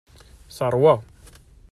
Teṛwa. 0.55 0.93